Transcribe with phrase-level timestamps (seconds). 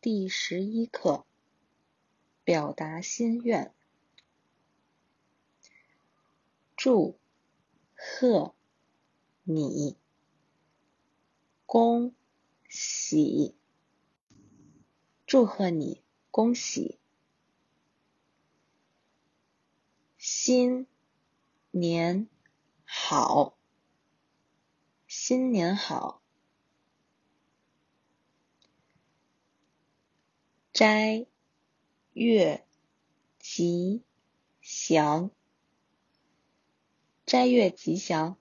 [0.00, 1.26] 第十一课：
[2.44, 3.74] 表达心愿。
[6.76, 7.18] 祝
[7.96, 8.54] 贺
[9.42, 9.96] 你，
[11.66, 12.14] 恭
[12.68, 13.56] 喜！
[15.26, 17.00] 祝贺你，恭喜！
[20.16, 20.86] 新
[21.72, 22.28] 年
[22.84, 23.58] 好！
[25.08, 26.22] 新年好！
[30.78, 31.26] 斋
[32.12, 32.64] 月
[33.40, 34.04] 吉
[34.60, 35.32] 祥，
[37.26, 38.38] 斋月吉祥。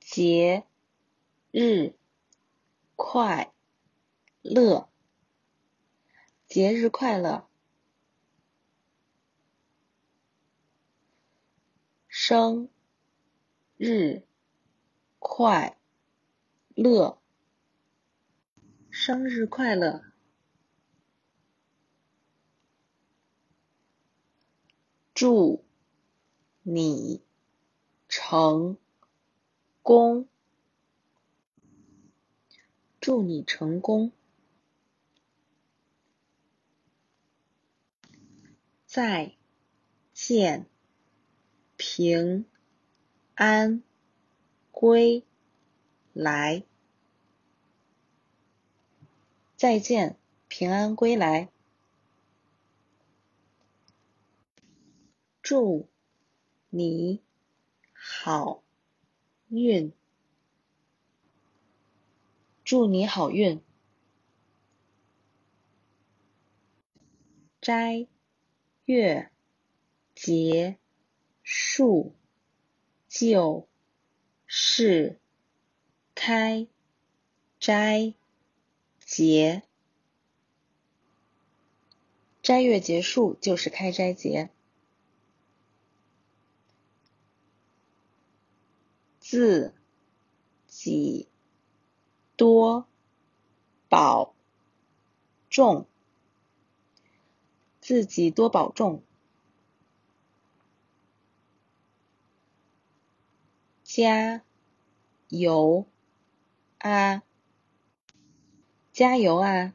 [0.00, 0.66] 节
[1.52, 1.94] 日
[2.96, 3.52] 快
[4.42, 4.88] 乐，
[6.48, 7.48] 节日快乐。
[12.08, 12.68] 生
[13.76, 14.26] 日
[15.20, 15.78] 快
[16.74, 17.22] 乐。
[19.06, 20.02] 生日快乐！
[25.14, 25.64] 祝
[26.64, 27.22] 你
[28.08, 28.76] 成
[29.80, 30.26] 功！
[33.00, 34.10] 祝你成功！
[38.86, 39.36] 再
[40.12, 40.66] 见，
[41.76, 42.44] 平
[43.36, 43.84] 安
[44.72, 45.24] 归
[46.12, 46.64] 来。
[49.56, 50.18] 再见，
[50.48, 51.48] 平安归来。
[55.40, 55.88] 祝
[56.68, 57.22] 你
[57.94, 58.62] 好
[59.48, 59.92] 运，
[62.64, 63.62] 祝你好运。
[67.62, 68.06] 斋
[68.84, 69.30] 月
[70.14, 70.76] 结
[71.42, 72.12] 束，
[73.08, 73.66] 就
[74.46, 75.18] 是
[76.14, 76.66] 开
[77.58, 78.12] 斋。
[79.06, 79.62] 节，
[82.42, 84.50] 斋月结束就是开斋节。
[89.20, 89.72] 自
[90.66, 91.28] 己
[92.36, 92.86] 多
[93.88, 94.34] 保
[95.50, 95.86] 重，
[97.80, 99.02] 自己多保重。
[103.84, 104.42] 加
[105.28, 105.86] 油
[106.78, 107.22] 啊！
[108.96, 109.74] 加油啊！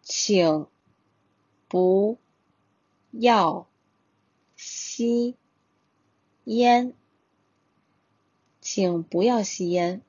[0.00, 0.66] 请
[1.68, 2.16] 不
[3.10, 3.68] 要
[4.56, 5.36] 吸
[6.44, 6.94] 烟，
[8.62, 10.00] 请不要吸烟。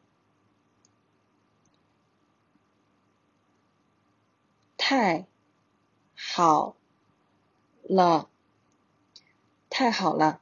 [4.77, 5.27] 太
[6.15, 6.77] 好
[7.83, 8.29] 了，
[9.69, 10.41] 太好了。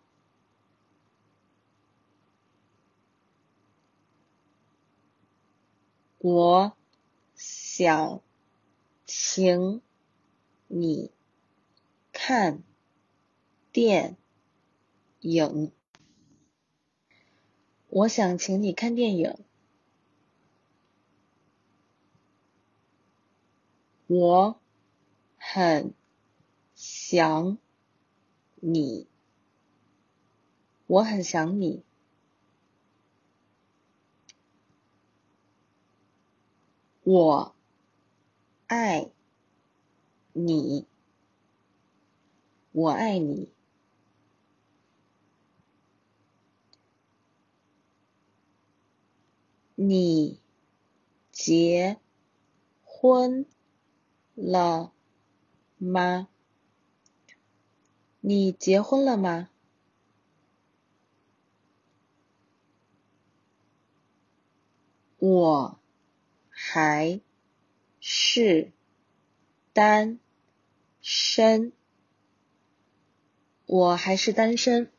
[6.19, 6.75] 我
[7.35, 8.21] 想
[9.05, 9.81] 请
[10.67, 11.11] 你
[12.11, 12.63] 看
[13.71, 14.17] 电
[15.19, 15.71] 影。
[17.89, 19.37] 我想请你看电影。
[24.07, 24.59] 我
[25.37, 25.93] 很
[26.73, 27.59] 想
[28.55, 29.07] 你。
[30.87, 31.86] 我很想你。
[37.09, 37.55] 我
[38.67, 39.09] 爱
[40.33, 40.85] 你，
[42.73, 43.47] 我爱你。
[49.75, 50.41] 你
[51.31, 51.97] 结
[52.83, 53.45] 婚
[54.35, 54.91] 了
[55.77, 56.27] 吗？
[58.19, 59.47] 你结婚了吗？
[65.19, 65.76] 我。
[66.59, 67.21] 还
[67.99, 68.71] 是
[69.73, 70.17] 单
[71.01, 71.71] 身，
[73.67, 74.91] 我还是单身。